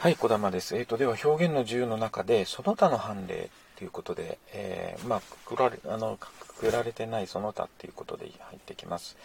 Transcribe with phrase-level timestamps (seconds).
[0.00, 0.74] はい、小玉です。
[0.78, 9.18] えっ、と、では表現の自由の中で、その他の判例ということで、えーまあ、くくられ、あの、くくられてないその他っていうことで入ってきます。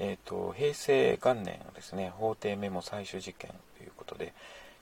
[0.00, 4.32] えっ、と、平成元年ですね、法廷メモ採取事件ということで、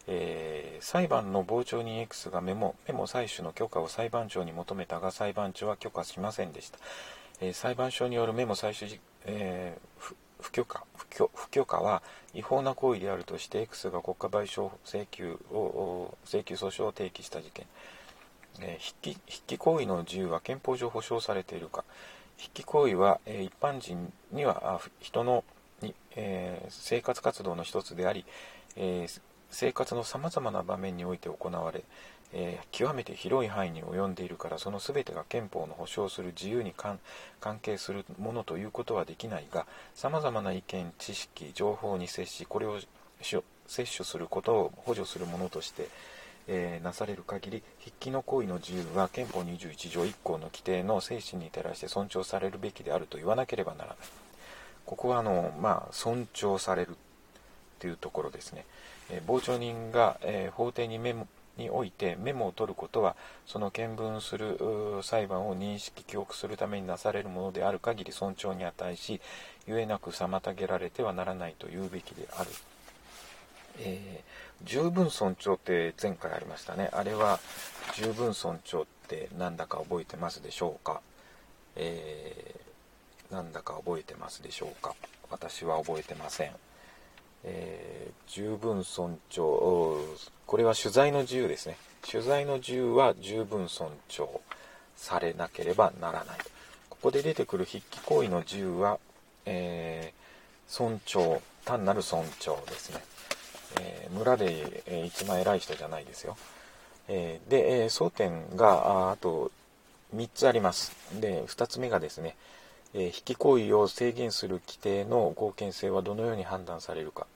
[0.06, 6.78] えー裁判の傍聴人 X がメモ、メモ採取の許可を裁判長に求めたが、裁判長は許可しませんでした。
[7.42, 9.76] えー裁判所によるメモ採取じ、え
[10.40, 10.84] 不許可
[11.34, 12.02] 不許可は
[12.34, 17.66] 違法な行為であるとして X が国家賠償請求を請求訴訟を提起した事件、
[18.60, 21.84] えー筆記行為の自由は憲法上保障されているか。
[22.36, 25.44] 筆記行為は、えー一般人には人の
[25.80, 28.24] に、えー生活活動の一つであり、
[28.76, 29.20] えー
[29.50, 31.84] 生活のさまざまな場面において行われ、
[32.32, 36.98] えー極めて広い範囲に及んでいるからその全てが憲法の保障する自由に関
[37.60, 42.88] 係するものということはできないがさまざまな意見知識情報に接しこれをし
[43.20, 45.88] 摂取することを補助するものとして、
[46.48, 53.96] えーなされる限り筆記の行為の自由は憲法21条1項の規定の精神に照らして尊重されるべきであると言わなければならない
[54.84, 56.96] ここはあの、まあ、尊重される
[57.78, 58.64] というところですね、
[59.10, 63.14] え傍聴人が、え法廷にメモにおいてメモを取ることは
[63.46, 64.58] その見聞する
[65.02, 69.20] 裁判を認識記憶するためになされるものである限り尊重に値し
[69.68, 72.50] ゆえなく妨げられてはならないと言うべきである、
[73.78, 76.88] えー十分尊重って前回ありましたね。
[76.92, 77.40] あれは
[77.96, 81.00] 十分尊重ってなんだか覚えてますでしょうか、
[81.76, 84.94] えーなんだか覚えてますでしょうか？
[85.30, 86.52] 私は覚えてません。
[87.44, 89.98] えー十分尊重。
[90.46, 91.76] これは取材の自由ですね。
[92.10, 94.40] 取材の自由は十分尊重
[94.96, 96.38] されなければならない。
[96.90, 98.98] ここで出てくる筆記行為の自由は、
[99.46, 100.24] えー
[100.66, 103.04] 尊重単なる尊重ですね、
[103.80, 106.36] えー村で、えー一番偉い人じゃないですよ、
[107.08, 109.52] えで、え争点がああと
[110.16, 110.92] 3つあります。
[111.20, 112.36] で2つ目がですね
[112.94, 117.26] えー、引き行為を制限する規定の合憲性はどのように判断されるか、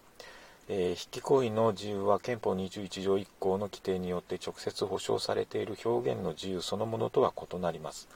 [0.70, 8.08] えー、引き行為の自由は憲法21条1項の規定によって直接保障されている表現の自由そのものとは異なります、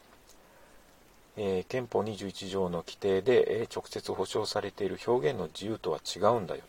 [1.39, 6.63] えー憲法21条の規定で、えー直接保障されている表現の自由とは違うんだよ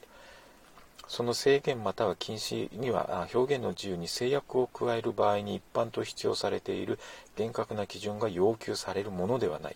[1.09, 6.97] その制限または禁止には表現の自由に制約を加える場合に一般と必要されている
[7.35, 9.75] 厳格な基準が要求されるものではない。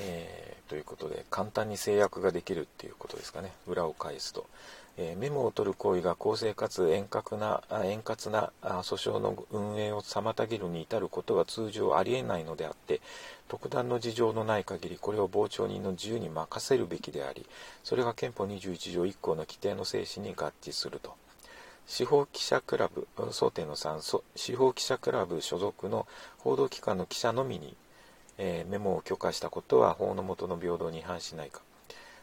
[0.00, 0.41] えー
[0.72, 3.52] ということで簡単に制約ができるっていうことですかね。
[3.66, 4.46] 裏を返すと、
[4.96, 13.02] えーメモを取る行為が公正かつ円滑なあ円滑な訴訟の運営を妨げるに至ることは通常ありえないのであって
[13.48, 17.44] 特段の事情のない限りこれを傍聴人の自由に任せるべきであり
[17.84, 21.14] それが憲法21条1項の規定の精神に合致すると。
[21.86, 26.06] 司法記者クラブ争点の3司法記者クラブ所属の
[26.38, 27.76] 報道機関の記者のみに
[28.38, 31.60] えーメモを許可したことは法の下の平等に違反しないか。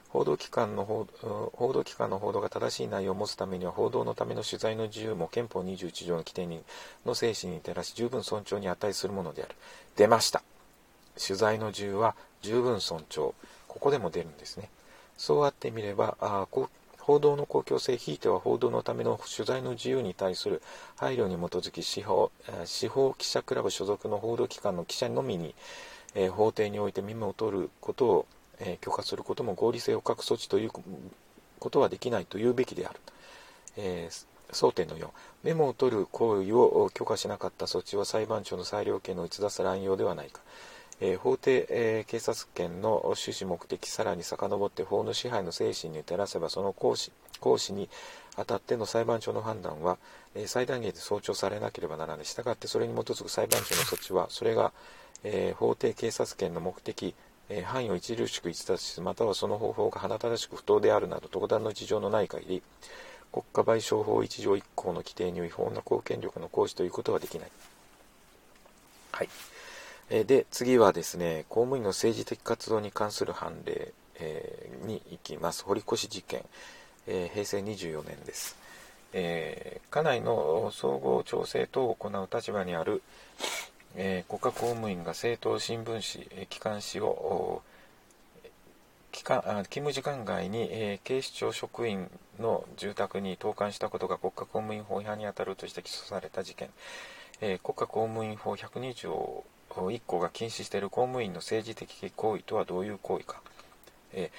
[0.09, 1.07] 報道機関の報
[1.53, 6.63] 報道機関の報道が正しい内容を持つためには報道のための取材の自由も憲法21条の規定に
[7.05, 9.55] の精神に照らし十分尊重に値するものである。
[9.95, 10.41] 出ました。
[11.15, 13.33] 取材の自由は十分尊重。
[13.67, 14.69] ここでも出るんですね。
[15.17, 16.47] そうあってみればあ
[16.97, 20.61] 報道の公共性ひいては報道のための取材の自由に対する
[20.95, 22.31] 配慮に基づき司法
[22.65, 25.53] 司法記者クラブ所属の報道機関の記者のみに、
[26.15, 28.25] えー法廷においてメモを取ることを、
[28.59, 30.71] えー許可することも合理性を欠く措置という
[31.59, 32.99] ことはできないと言うべきである、
[33.77, 34.09] え
[34.51, 35.07] 争点の4
[35.43, 40.41] メモを取る行為を許可しなかった措置は裁判長の裁量権の逸脱乱用ではないか。
[41.01, 47.89] えー法廷、えー警察権の趣旨目的さらに遡って法の支配の精神に照らせばその行使行使に
[48.39, 49.97] あたっての裁判長の判断は、
[50.35, 54.71] えー最大限で尊重されなければならないしたがってそれに基づく裁判長の措置はそれが、
[55.23, 57.13] えー法廷警察権の目的
[57.49, 62.63] えー範囲を著しく逸脱しまたはその方法が鼻正しく不当であるなど特段の事情のない限り
[63.31, 67.51] 国家賠償法1条1項の規定に違法な公権力の行使ということはできない。
[69.11, 69.29] はい。
[70.09, 75.63] えーで、次はですね、公務員の政治的活動に関する判例、えーに行きます。
[75.63, 76.43] 堀越事件、
[77.11, 78.55] えー平成24年です。
[79.13, 83.01] えー、家内の総合調整等を行う立場にある、
[83.95, 87.63] えー国家公務員が政党新聞紙、え機関紙を、
[89.11, 96.69] 期間あ勤務時間外に、えー警視庁職員の住宅に投函したことが国家公務員法違反に当たるとして起訴された事件、
[97.41, 103.41] えー国家公務員法102条1項が禁止している公務員の政治的行為とはどういう行為か、
[104.13, 104.29] え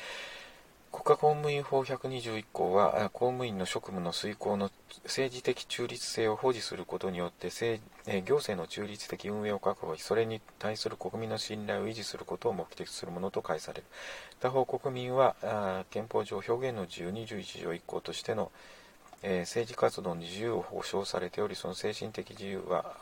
[0.92, 4.70] 国家公務員法121項は公務員の職務の遂行の
[5.04, 7.48] 政治的中立性を保持することによって
[8.22, 13.84] 行政の中立的運営を確保しそれに対する国民の信頼を維持することを目的とするものと解される。
[14.40, 18.50] 他方国民は憲法上表現の自由21条1項としての
[19.22, 22.96] えー、政治活動に自由を保障されており、その精神的自由は、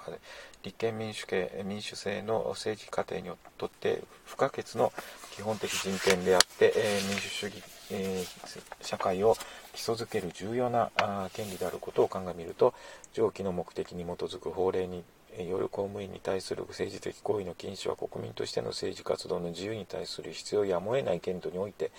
[0.62, 4.93] 立憲民主系、民主制の政治過程にとって不可欠の
[5.37, 9.37] 基本的人権であって、えー、民主主義、えー、社会を
[9.73, 10.91] 基礎づける重要な
[11.32, 12.75] 権利であることを鑑みると、
[13.12, 15.05] 上記の目的に基づく法令に
[15.46, 21.90] よる公務員に対する政治的行為の禁止は国民としての政治活動の自由に対する必要やむを得ない限度において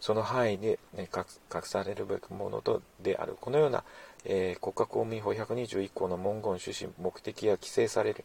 [0.00, 3.36] その範囲で、ね、隠されるべきものとである。
[3.40, 3.84] このような、
[4.24, 8.24] えー、国家公務員法121項の文言趣旨目的や規制される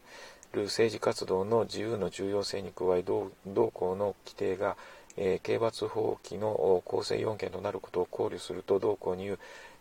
[0.52, 3.30] 政治活動の自由の重要性に加え同
[3.70, 4.76] 項の規定が
[5.20, 9.38] えー、刑罰法規の構成要件となることを考慮すると同項に言う、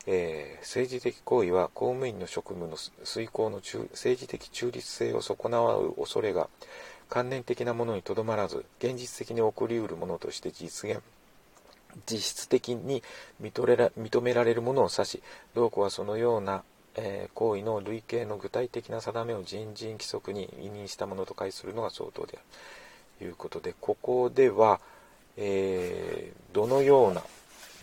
[0.08, 6.48] えー、政治的行為は公務員の職務の遂行の政治的中立性を損なわう恐れが
[7.10, 11.02] 関連的なものにとどまらず現実的に起こりうるものとして実現。
[12.06, 13.02] 実質的に
[13.42, 15.24] 認められるものを指し
[15.56, 16.64] 同校はそのような、
[16.96, 22.46] えー、行為の類型の具体的な定めを人事規則に委任したものと解するのが相当である。
[23.20, 24.80] ということでここでは、
[25.38, 27.24] えー、どのような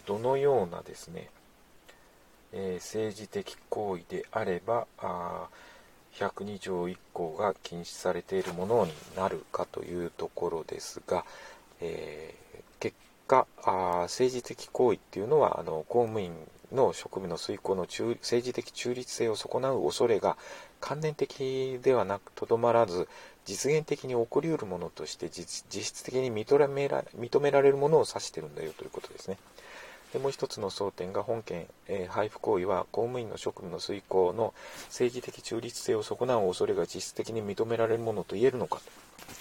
[0.07, 1.29] どのようなですね
[2.57, 5.49] えー、政治的行為であればあ
[6.15, 11.25] 102条1項が禁止されているものになるかというところですが、
[11.81, 12.97] えー、結
[13.27, 16.33] 果あ政治的行為っていうのはあの公務員
[16.73, 20.37] の職務の遂行の中政治的中立性を損なう恐れが
[20.81, 23.09] 関連的ではなくとどまらず
[23.45, 29.39] 実現的に起こりうるものとして実質的に認められるものを指しているんだよということですね。
[30.15, 34.55] でもう一つの争点が本件、えー、配布行為は公務員の職務の遂行の
[34.87, 38.79] 政治的中立性を損なう恐れが実質的に認められるものと言えるのか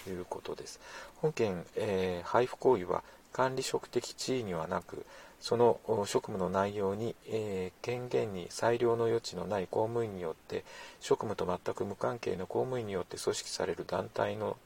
[0.04, 0.80] ということです。
[1.22, 5.06] 本件、えー、配布行為は管理職的地位にはなく、
[5.40, 10.64] その職務の内容に、えー、権限に裁量の余地のない公務員によって
[11.00, 14.56] 職務と全く無関係の公務員によって組織される団体の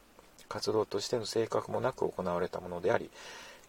[0.48, 3.10] 活動としての性格もなく行われたものであり、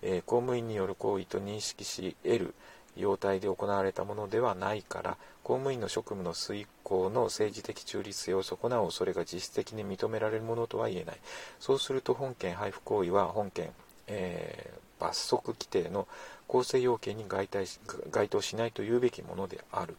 [0.01, 2.56] え、公務員による行為と認識し得る
[2.96, 11.18] 様態で行われたものではないから公務員の職務の遂行の政治的中立性を損なう恐れが実質的に認められるものとは言えない。
[11.60, 13.72] そうすると本件配布行為は本件、
[14.07, 16.07] えー、罰則規定の
[16.48, 17.80] 構成要件に該当し
[18.12, 19.96] 該当しないと言うべきものである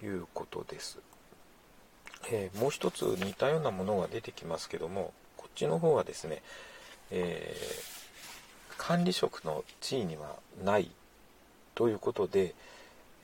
[0.00, 0.98] ということです、
[2.30, 6.42] えー、もう一つ似たようなものが出てきますけどもこっちの方はですね、
[7.10, 7.95] えー
[8.78, 10.90] 管理職の地位にはない
[11.74, 12.54] ということで、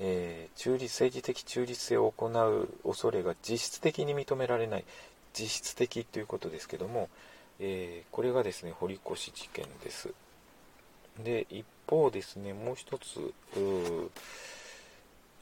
[0.01, 4.85] えー、中立政治的中立性を行う恐れが実質的に認められない
[5.33, 7.09] 実質的ということですけども、
[7.61, 10.13] えー、これがですね堀越事件です。
[11.23, 13.33] で一方ですねもう一つ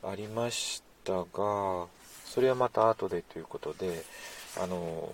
[0.02, 1.86] ありましたが
[2.24, 4.02] それはまた後でということで
[4.60, 5.08] あの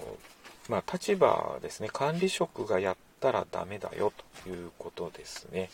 [0.68, 4.12] まあ立場ですね管理職がやっったらダメだよ
[4.44, 5.70] ということですね。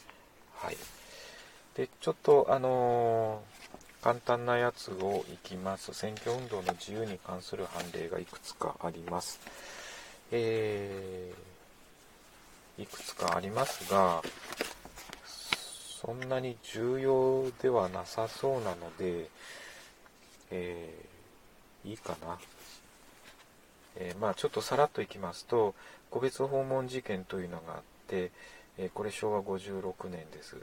[0.57, 0.77] はい。
[1.75, 5.93] で、ちょっとあのー、簡単なやつをいきます。
[5.93, 9.41] 選挙運動の自由に関する判例がいくつかあります。
[10.31, 14.23] えー、いくつかありますが、
[15.25, 19.29] そんなに重要ではなさそうなので、
[20.51, 22.39] えー、いいかな。
[23.97, 25.75] えー、まあちょっとさらっといきますと、
[26.13, 28.31] 個別訪問事件というのがあって、
[28.77, 30.59] えこれ昭和56年です。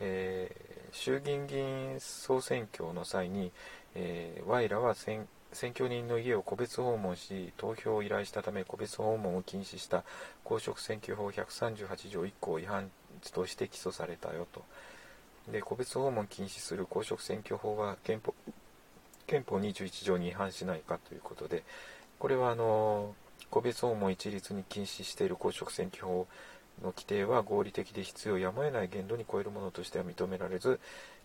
[0.00, 3.50] えー、衆議院議員総選挙の際に、
[3.94, 5.26] えー、ワイらは選
[5.70, 10.04] 挙人の家を個別訪問し投票を依頼したため個別訪問を禁止した
[10.44, 12.90] 公職選挙法138条1項違反
[13.32, 14.62] として起訴されたよと。
[15.50, 18.34] で個別訪問禁止する公職選挙法は憲法
[19.26, 21.62] 憲法21条に違反しないかということで
[22.18, 26.26] これはあのー個別訪問一律に禁止している公職選挙法
[26.82, 30.78] の規定は合理的で必要やむを得ない限度に超えるものとしては認められず、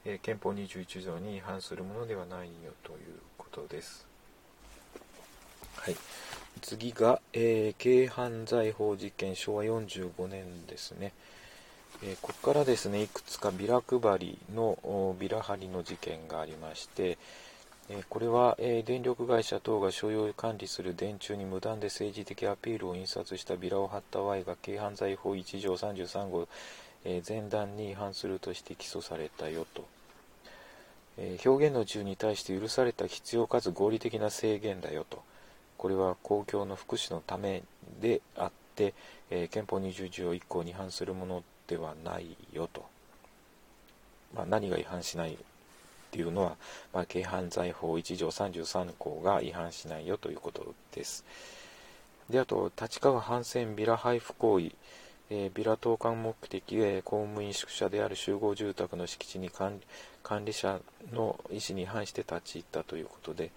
[0.05, 2.97] えー、憲法21条に違反するものではないよという
[3.37, 4.07] ことです。
[5.75, 5.95] はい、
[6.61, 11.13] 次が、えー、軽犯罪法事件昭和45年ですね。
[12.03, 17.17] えー、ここからですねいくつかビラ配りのビラ張りの事件がありまして、
[18.09, 26.47] これは電力会社等が所有管理する電柱に無断で政治的アピールを印刷したビラを貼った Y が軽犯罪法1条33号
[27.03, 29.85] え前段に違反するとして起訴されたよと。
[31.17, 35.23] え表現の自由に対して許された必要かつ合理的な制限だよと。
[35.77, 37.63] これは公共の福祉のため
[37.99, 38.93] であって、
[39.29, 42.85] え憲法20条1項に違反するものではないよと。
[44.35, 45.37] まあ、何が違反しない
[46.11, 46.57] っていうのは、
[46.93, 51.23] まあ、軽犯罪法1条33項が違反しないよということです。
[52.29, 54.71] で、あと、立川反戦ビラ配布行為、
[55.29, 59.79] えー、ビラ投函目的で公務員宿舎である集合住宅の敷地に管
[60.43, 60.81] 理者
[61.13, 63.51] の意思に反して立ち入ったということで、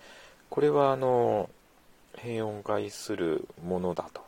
[0.48, 1.50] これは、あの、
[2.18, 4.22] 平穏化するものだと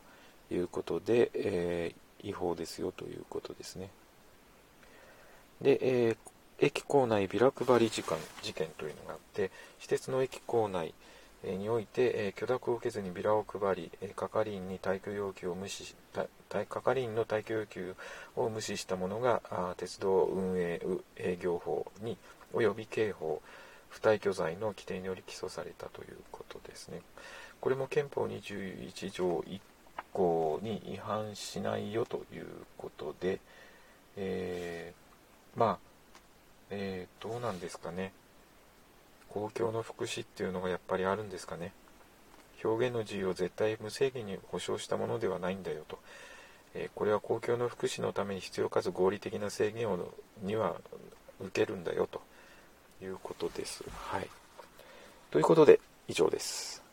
[0.53, 3.89] いうことで、えー、違法ですよということですね。
[5.61, 6.17] で、えー、
[6.59, 10.93] 駅構内ビラ配り事件事件というのがあって、私鉄の駅構内
[11.43, 15.95] において、許諾を受けずにビラを配り、係員に退去要求を無視し
[16.69, 17.95] 係員の退去要求
[18.35, 19.41] を無視した者が
[19.77, 20.81] 鉄道運営
[21.17, 22.17] 営業法に
[22.53, 23.41] 及び刑法
[23.89, 27.01] 不退去罪の規定により起訴されたということですね。
[27.61, 29.59] これも憲法21条1
[30.13, 32.45] 項に違反しないよという
[32.77, 33.39] ことで、
[34.15, 35.86] えー、まあ
[36.69, 38.11] えー、どうなんですかね。
[39.29, 41.73] 公共の福祉っていうのがやっぱりあるんですかね。
[42.63, 45.99] 表現の自由を絶対無制限に保障したものではないんだよと。
[46.73, 49.99] えー、これは公共の福祉のために必要かつ合理的な制限を
[50.41, 50.75] には
[51.39, 52.21] 受けるんだよと
[53.03, 53.83] いうことです。
[53.93, 54.29] はい。
[55.31, 56.86] ということで、以上です。